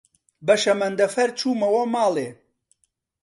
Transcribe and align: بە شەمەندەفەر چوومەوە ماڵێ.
بە 0.45 0.55
شەمەندەفەر 0.63 1.29
چوومەوە 1.39 1.83
ماڵێ. 1.93 2.29